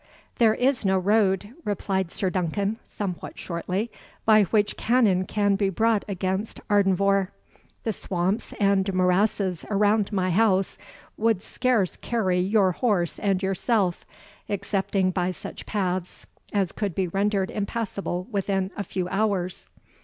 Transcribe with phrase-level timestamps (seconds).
[0.39, 3.91] "There is no road," replied Sir Duncan, somewhat shortly,
[4.25, 7.27] "by which cannon can be brought against Ardenvohr.
[7.83, 10.79] The swamps and morasses around my house
[11.17, 14.03] would scarce carry your horse and yourself,
[14.49, 19.69] excepting by such paths as could be rendered impassable within a few hours."